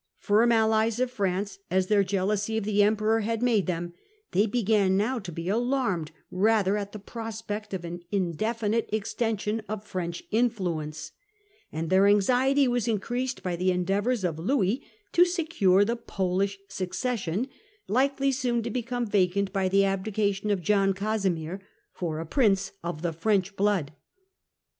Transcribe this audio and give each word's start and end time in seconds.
Firm 0.17 0.51
allies 0.51 0.99
of 0.99 1.11
France 1.11 1.59
as 1.69 1.85
their 1.85 2.03
jealousy 2.03 2.57
of 2.57 2.63
the 2.63 2.81
Emperor 2.81 3.19
had 3.19 3.43
made 3.43 3.67
them, 3.67 3.93
they 4.31 4.47
began 4.47 4.97
now 4.97 5.19
to 5.19 5.31
be 5.31 5.47
alarmed 5.47 6.11
rather 6.31 6.75
at 6.75 6.91
the 6.91 6.97
prospect 6.97 7.71
of 7.71 7.85
an 7.85 8.01
indefinite 8.11 8.89
exten 8.91 9.39
sion 9.39 9.59
of 9.69 9.85
French 9.85 10.23
influence; 10.31 11.11
and 11.71 11.91
their 11.91 12.07
anxiety 12.07 12.67
was 12.67 12.87
increased 12.87 13.43
by 13.43 13.55
the 13.55 13.69
endeavours 13.69 14.23
of 14.23 14.39
Louis 14.39 14.81
to 15.11 15.23
secure 15.23 15.85
the 15.85 15.95
Polish 15.97 16.57
succession, 16.67 17.47
likely 17.87 18.31
soon 18.31 18.63
to 18.63 18.71
become 18.71 19.05
vacant 19.05 19.53
by 19.53 19.69
the 19.69 19.81
abdica 19.83 20.33
tion 20.33 20.49
of 20.49 20.63
John 20.63 20.93
Casimir, 20.95 21.61
for 21.93 22.17
a 22.19 22.25
Prince 22.25 22.71
of 22.83 23.03
the 23.03 23.13
French 23.13 23.55
blood. 23.55 23.91